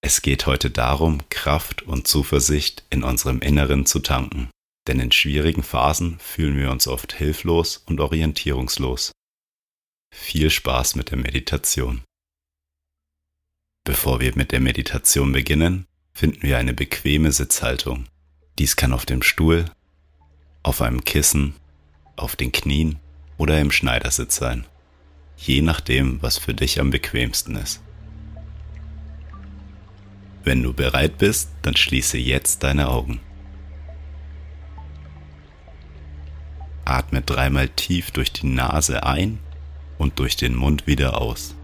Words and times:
Es 0.00 0.22
geht 0.22 0.46
heute 0.46 0.70
darum, 0.70 1.28
Kraft 1.28 1.82
und 1.82 2.06
Zuversicht 2.06 2.84
in 2.90 3.02
unserem 3.02 3.40
Inneren 3.40 3.84
zu 3.84 3.98
tanken. 3.98 4.50
Denn 4.86 5.00
in 5.00 5.12
schwierigen 5.12 5.62
Phasen 5.62 6.18
fühlen 6.18 6.56
wir 6.56 6.70
uns 6.70 6.86
oft 6.86 7.12
hilflos 7.12 7.82
und 7.86 8.00
orientierungslos. 8.00 9.12
Viel 10.14 10.50
Spaß 10.50 10.94
mit 10.94 11.10
der 11.10 11.18
Meditation. 11.18 12.02
Bevor 13.84 14.20
wir 14.20 14.34
mit 14.36 14.52
der 14.52 14.60
Meditation 14.60 15.32
beginnen, 15.32 15.86
finden 16.12 16.42
wir 16.42 16.58
eine 16.58 16.74
bequeme 16.74 17.32
Sitzhaltung. 17.32 18.06
Dies 18.58 18.76
kann 18.76 18.92
auf 18.92 19.04
dem 19.04 19.22
Stuhl, 19.22 19.66
auf 20.62 20.80
einem 20.80 21.04
Kissen, 21.04 21.54
auf 22.16 22.36
den 22.36 22.52
Knien 22.52 22.98
oder 23.36 23.60
im 23.60 23.70
Schneidersitz 23.70 24.36
sein. 24.36 24.66
Je 25.36 25.62
nachdem, 25.62 26.20
was 26.22 26.38
für 26.38 26.54
dich 26.54 26.80
am 26.80 26.90
bequemsten 26.90 27.56
ist. 27.56 27.80
Wenn 30.44 30.62
du 30.62 30.72
bereit 30.72 31.18
bist, 31.18 31.50
dann 31.62 31.76
schließe 31.76 32.16
jetzt 32.18 32.62
deine 32.62 32.88
Augen. 32.88 33.20
Atme 36.84 37.20
dreimal 37.20 37.68
tief 37.68 38.10
durch 38.12 38.32
die 38.32 38.46
Nase 38.46 39.04
ein 39.04 39.40
und 39.98 40.18
durch 40.18 40.36
den 40.36 40.54
Mund 40.54 40.86
wieder 40.86 41.20
aus. 41.20 41.54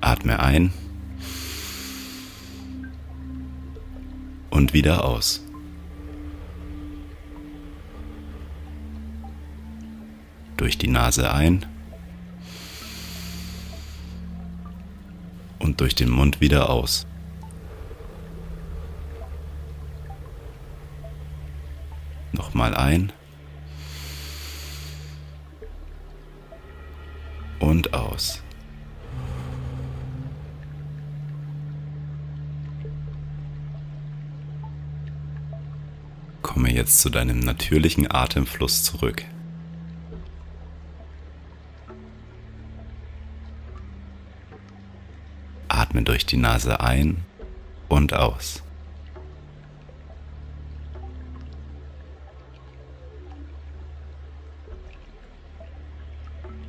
Atme 0.00 0.40
ein 0.40 0.72
und 4.50 4.72
wieder 4.72 5.04
aus. 5.04 5.44
Durch 10.56 10.78
die 10.78 10.88
Nase 10.88 11.32
ein 11.32 11.66
und 15.62 15.80
durch 15.80 15.94
den 15.94 16.10
Mund 16.10 16.40
wieder 16.40 16.68
aus. 16.68 17.06
Nochmal 22.32 22.74
ein 22.74 23.12
und 27.60 27.94
aus. 27.94 28.42
Komme 36.42 36.72
jetzt 36.72 37.00
zu 37.00 37.08
deinem 37.08 37.38
natürlichen 37.38 38.10
Atemfluss 38.10 38.82
zurück. 38.82 39.24
Atme 45.92 46.04
durch 46.04 46.24
die 46.24 46.38
Nase 46.38 46.80
ein 46.80 47.18
und 47.90 48.14
aus. 48.14 48.62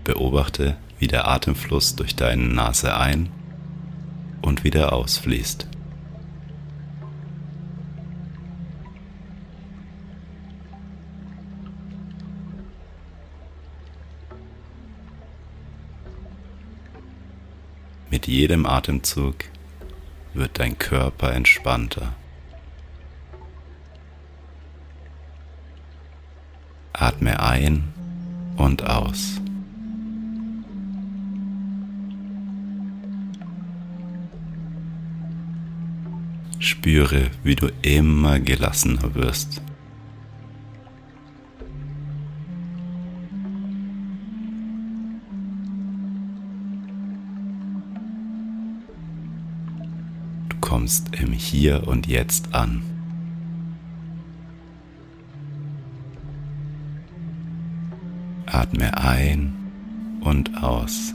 Beobachte, 0.03 0.75
wie 0.99 1.07
der 1.07 1.29
Atemfluss 1.29 1.95
durch 1.95 2.17
deine 2.17 2.43
Nase 2.43 2.97
ein 2.97 3.29
und 4.41 4.65
wieder 4.65 4.91
ausfließt. 4.91 5.69
Mit 18.23 18.29
jedem 18.29 18.65
Atemzug 18.65 19.35
wird 20.33 20.57
dein 20.57 20.79
Körper 20.79 21.33
entspannter. 21.33 22.15
Atme 26.93 27.37
ein 27.41 27.83
und 28.55 28.85
aus. 28.85 29.41
Spüre, 36.59 37.29
wie 37.43 37.55
du 37.55 37.67
immer 37.81 38.39
gelassener 38.39 39.15
wirst. 39.15 39.61
Kommst 50.73 51.15
im 51.21 51.31
Hier 51.31 51.87
und 51.87 52.07
Jetzt 52.07 52.55
an. 52.55 52.81
Atme 58.47 58.97
ein 58.97 59.53
und 60.21 60.63
aus. 60.63 61.13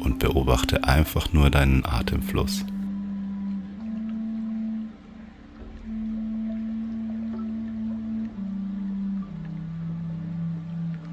Und 0.00 0.18
beobachte 0.18 0.82
einfach 0.82 1.32
nur 1.32 1.48
deinen 1.48 1.84
Atemfluss. 1.84 2.64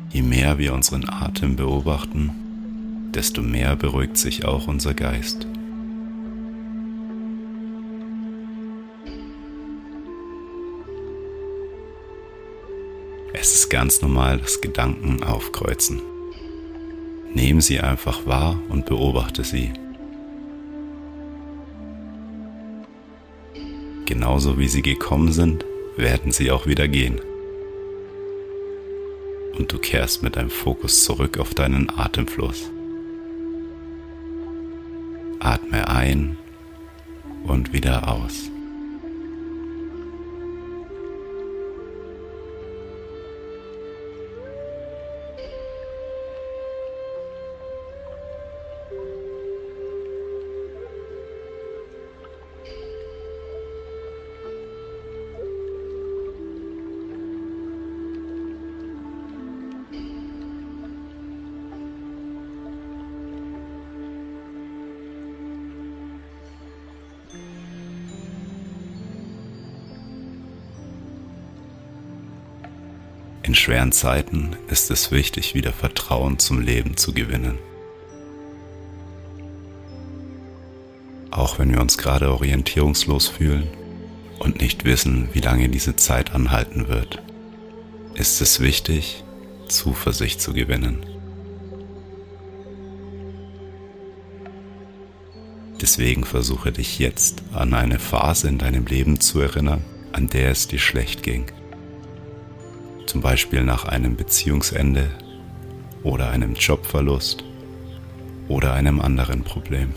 Je 0.09 0.23
mehr 0.23 0.57
wir 0.57 0.73
unseren 0.73 1.07
Atem 1.07 1.55
beobachten, 1.55 2.48
desto 3.13 3.41
mehr 3.41 3.75
beruhigt 3.75 4.17
sich 4.17 4.45
auch 4.45 4.67
unser 4.67 4.93
Geist. 4.93 5.47
Es 13.33 13.53
ist 13.53 13.69
ganz 13.69 14.01
normal, 14.01 14.37
dass 14.37 14.59
Gedanken 14.59 15.23
aufkreuzen. 15.23 16.01
Nehmen 17.33 17.61
sie 17.61 17.79
einfach 17.79 18.25
wahr 18.25 18.59
und 18.69 18.85
beobachte 18.85 19.43
sie. 19.43 19.71
Genauso 24.05 24.57
wie 24.57 24.67
sie 24.67 24.81
gekommen 24.81 25.31
sind, 25.31 25.63
werden 25.95 26.31
sie 26.31 26.51
auch 26.51 26.65
wieder 26.65 26.87
gehen. 26.87 27.21
Und 29.57 29.71
du 29.71 29.77
kehrst 29.77 30.23
mit 30.23 30.35
deinem 30.35 30.49
Fokus 30.49 31.03
zurück 31.03 31.37
auf 31.37 31.53
deinen 31.53 31.89
Atemfluss. 31.89 32.71
Atme 35.39 35.87
ein 35.87 36.37
und 37.43 37.71
wieder 37.71 38.07
aus. 38.09 38.51
In 73.49 73.55
schweren 73.55 73.91
Zeiten 73.91 74.55
ist 74.67 74.91
es 74.91 75.09
wichtig, 75.09 75.55
wieder 75.55 75.73
Vertrauen 75.73 76.37
zum 76.37 76.61
Leben 76.61 76.97
zu 76.97 77.13
gewinnen. 77.13 77.57
Auch 81.31 81.57
wenn 81.57 81.71
wir 81.71 81.81
uns 81.81 81.97
gerade 81.97 82.31
orientierungslos 82.31 83.27
fühlen 83.27 83.67
und 84.37 84.61
nicht 84.61 84.85
wissen, 84.85 85.29
wie 85.33 85.39
lange 85.39 85.67
diese 85.67 85.95
Zeit 85.95 86.31
anhalten 86.35 86.89
wird, 86.89 87.23
ist 88.13 88.39
es 88.39 88.59
wichtig, 88.59 89.23
Zuversicht 89.67 90.39
zu 90.39 90.53
gewinnen. 90.53 91.03
Deswegen 95.81 96.23
versuche 96.23 96.71
dich 96.71 96.99
jetzt 96.99 97.41
an 97.51 97.73
eine 97.73 97.97
Phase 97.97 98.47
in 98.47 98.59
deinem 98.59 98.85
Leben 98.85 99.19
zu 99.19 99.39
erinnern, 99.39 99.83
an 100.11 100.27
der 100.27 100.51
es 100.51 100.67
dir 100.67 100.77
schlecht 100.77 101.23
ging. 101.23 101.51
Zum 103.09 103.21
Beispiel 103.21 103.63
nach 103.63 103.85
einem 103.85 104.15
Beziehungsende 104.15 105.09
oder 106.03 106.29
einem 106.29 106.53
Jobverlust 106.53 107.43
oder 108.47 108.73
einem 108.73 109.01
anderen 109.01 109.43
Problem. 109.43 109.95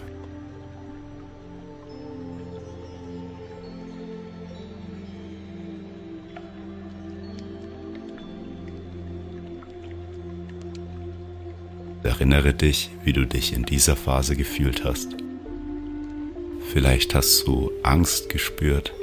Erinnere 12.03 12.55
dich, 12.55 12.93
wie 13.05 13.12
du 13.12 13.26
dich 13.26 13.53
in 13.53 13.67
dieser 13.67 13.94
Phase 13.94 14.37
gefühlt 14.37 14.85
hast. 14.85 15.14
Vielleicht 16.73 17.14
hast 17.14 17.47
du 17.47 17.70
Angst 17.82 18.31
gespürt 18.31 18.94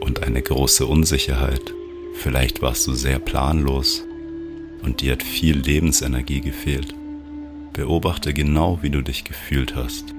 und 0.00 0.22
eine 0.22 0.42
große 0.42 0.84
Unsicherheit. 0.84 1.72
Vielleicht 2.18 2.62
warst 2.62 2.86
du 2.86 2.94
sehr 2.94 3.18
planlos 3.18 4.04
und 4.82 5.00
dir 5.00 5.12
hat 5.12 5.22
viel 5.22 5.58
Lebensenergie 5.58 6.40
gefehlt. 6.40 6.94
Beobachte 7.72 8.32
genau, 8.32 8.78
wie 8.82 8.90
du 8.90 9.02
dich 9.02 9.24
gefühlt 9.24 9.76
hast. 9.76 10.15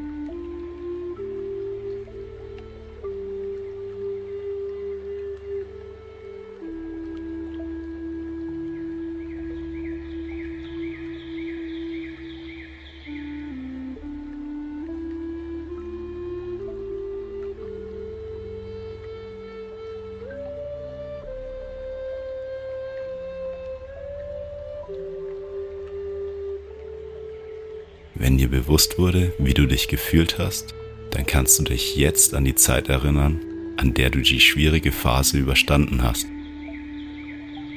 Wenn 28.19 28.39
dir 28.39 28.47
bewusst 28.47 28.97
wurde, 28.97 29.31
wie 29.37 29.53
du 29.53 29.67
dich 29.67 29.87
gefühlt 29.87 30.39
hast, 30.39 30.73
dann 31.11 31.27
kannst 31.27 31.59
du 31.59 31.63
dich 31.63 31.95
jetzt 31.95 32.33
an 32.33 32.45
die 32.45 32.55
Zeit 32.55 32.89
erinnern, 32.89 33.39
an 33.77 33.93
der 33.93 34.09
du 34.09 34.21
die 34.21 34.39
schwierige 34.39 34.91
Phase 34.91 35.37
überstanden 35.37 36.01
hast. 36.01 36.25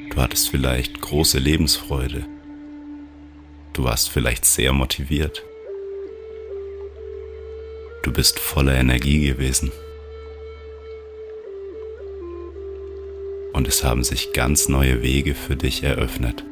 Du 0.09 0.17
hattest 0.17 0.49
vielleicht 0.49 0.99
große 0.99 1.37
Lebensfreude. 1.37 2.25
Du 3.73 3.83
warst 3.83 4.09
vielleicht 4.09 4.45
sehr 4.45 4.73
motiviert. 4.73 5.43
Du 8.01 8.11
bist 8.11 8.39
voller 8.39 8.73
Energie 8.73 9.23
gewesen. 9.27 9.71
Und 13.53 13.67
es 13.67 13.83
haben 13.83 14.03
sich 14.03 14.33
ganz 14.33 14.69
neue 14.69 15.03
Wege 15.03 15.35
für 15.35 15.55
dich 15.55 15.83
eröffnet. 15.83 16.43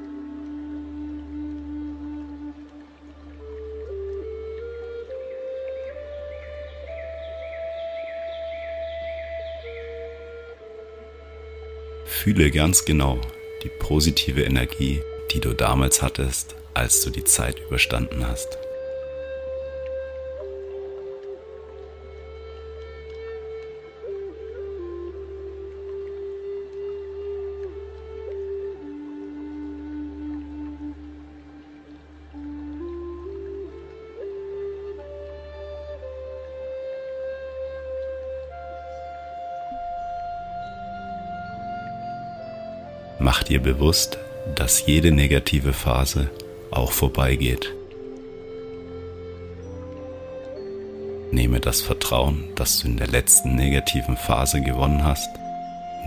Fühle 12.21 12.51
ganz 12.51 12.83
genau 12.83 13.21
die 13.63 13.69
positive 13.69 14.43
Energie, 14.43 14.99
die 15.31 15.39
du 15.39 15.53
damals 15.53 16.01
hattest, 16.01 16.53
als 16.73 17.01
du 17.01 17.11
die 17.11 17.23
Zeit 17.23 17.61
überstanden 17.65 18.27
hast. 18.27 18.57
Mach 43.21 43.43
dir 43.43 43.61
bewusst, 43.61 44.17
dass 44.55 44.85
jede 44.85 45.11
negative 45.11 45.73
Phase 45.73 46.29
auch 46.71 46.93
vorbeigeht. 46.93 47.73
Nehme 51.31 51.59
das 51.59 51.81
Vertrauen, 51.81 52.45
das 52.55 52.79
du 52.79 52.87
in 52.87 52.97
der 52.97 53.07
letzten 53.07 53.55
negativen 53.55 54.15
Phase 54.15 54.61
gewonnen 54.61 55.03
hast, 55.03 55.29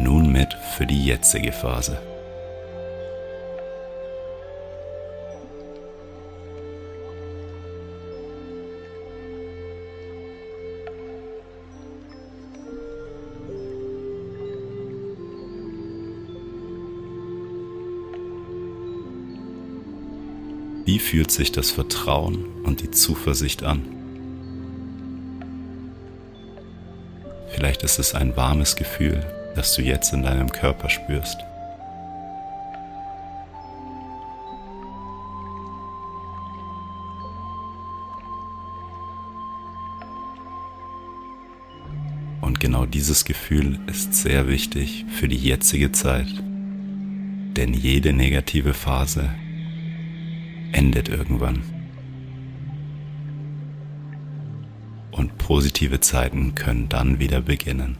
nun 0.00 0.32
mit 0.32 0.54
für 0.76 0.86
die 0.86 1.04
jetzige 1.04 1.52
Phase. 1.52 1.98
Wie 20.84 20.98
fühlt 20.98 21.30
sich 21.30 21.52
das 21.52 21.70
Vertrauen 21.70 22.44
und 22.64 22.80
die 22.82 22.90
Zuversicht 22.90 23.62
an? 23.62 23.82
Vielleicht 27.50 27.84
ist 27.84 28.00
es 28.00 28.16
ein 28.16 28.36
warmes 28.36 28.74
Gefühl, 28.74 29.24
das 29.54 29.76
du 29.76 29.82
jetzt 29.82 30.12
in 30.12 30.24
deinem 30.24 30.50
Körper 30.50 30.90
spürst. 30.90 31.36
Und 42.40 42.58
genau 42.58 42.86
dieses 42.86 43.24
Gefühl 43.24 43.78
ist 43.86 44.14
sehr 44.14 44.48
wichtig 44.48 45.04
für 45.08 45.28
die 45.28 45.36
jetzige 45.36 45.92
Zeit. 45.92 46.26
Denn 47.56 47.72
jede 47.72 48.12
negative 48.12 48.74
Phase 48.74 49.30
endet 50.72 51.08
irgendwann. 51.08 51.62
Und 55.10 55.38
positive 55.38 56.00
Zeiten 56.00 56.54
können 56.54 56.88
dann 56.88 57.18
wieder 57.18 57.40
beginnen. 57.40 57.96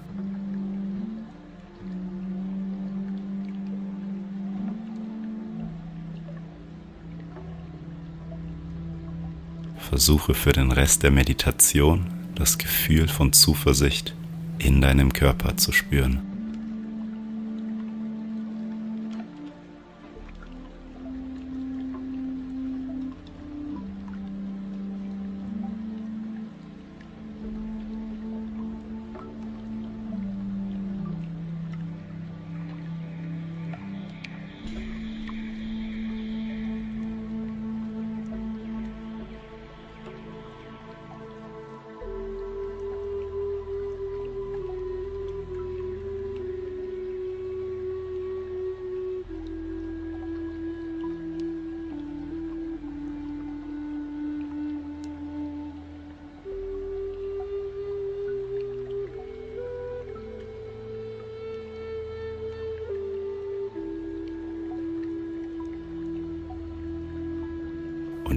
Versuche 9.76 10.32
für 10.32 10.52
den 10.52 10.72
Rest 10.72 11.02
der 11.02 11.10
Meditation 11.10 12.06
das 12.34 12.56
Gefühl 12.56 13.08
von 13.08 13.34
Zuversicht 13.34 14.14
in 14.58 14.80
deinem 14.80 15.12
Körper 15.12 15.58
zu 15.58 15.70
spüren. 15.70 16.31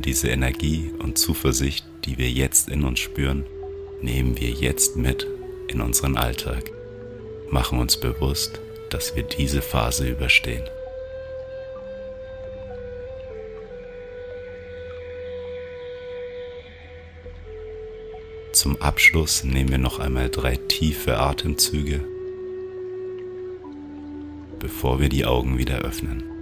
Diese 0.06 0.30
Energie 0.30 0.92
und 1.00 1.18
Zuversicht, 1.18 1.86
die 2.06 2.18
wir 2.20 2.30
jetzt 2.30 2.70
in 2.70 2.84
uns 2.84 3.00
spüren, 3.00 3.46
nehmen 4.02 4.40
wir 4.40 4.52
jetzt 4.52 4.96
mit 4.96 5.28
in 5.68 5.82
unseren 5.82 6.16
Alltag. 6.16 6.72
Machen 7.50 7.80
uns 7.80 7.98
bewusst, 7.98 8.62
dass 8.92 9.16
wir 9.16 9.24
diese 9.24 9.62
Phase 9.62 10.08
überstehen. 10.08 10.64
Zum 18.52 18.82
Abschluss 18.82 19.44
nehmen 19.44 19.70
wir 19.70 19.78
noch 19.80 20.00
einmal 20.00 20.30
drei 20.30 20.56
tiefe 20.56 21.18
Atemzüge, 21.18 22.00
bevor 24.60 25.00
wir 25.00 25.10
die 25.10 25.26
Augen 25.26 25.58
wieder 25.58 25.80
öffnen. 25.80 26.35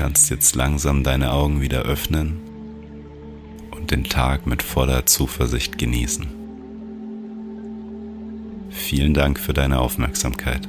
Kannst 0.00 0.30
jetzt 0.30 0.56
langsam 0.56 1.04
deine 1.04 1.30
Augen 1.30 1.60
wieder 1.60 1.82
öffnen 1.82 2.40
und 3.70 3.90
den 3.90 4.04
Tag 4.04 4.46
mit 4.46 4.62
voller 4.62 5.04
Zuversicht 5.04 5.76
genießen. 5.76 6.26
Vielen 8.70 9.12
Dank 9.12 9.38
für 9.38 9.52
deine 9.52 9.78
Aufmerksamkeit. 9.78 10.66